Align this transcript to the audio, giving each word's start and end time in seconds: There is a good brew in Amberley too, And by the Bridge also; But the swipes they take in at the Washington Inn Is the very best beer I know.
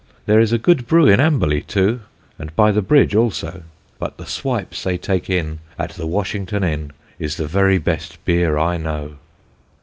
There 0.25 0.39
is 0.39 0.51
a 0.51 0.57
good 0.57 0.87
brew 0.87 1.05
in 1.05 1.19
Amberley 1.19 1.61
too, 1.61 2.01
And 2.39 2.55
by 2.55 2.71
the 2.71 2.81
Bridge 2.81 3.13
also; 3.13 3.61
But 3.99 4.17
the 4.17 4.25
swipes 4.25 4.81
they 4.83 4.97
take 4.97 5.29
in 5.29 5.59
at 5.77 5.91
the 5.91 6.07
Washington 6.07 6.63
Inn 6.63 6.91
Is 7.19 7.37
the 7.37 7.45
very 7.45 7.77
best 7.77 8.17
beer 8.25 8.57
I 8.57 8.77
know. 8.77 9.17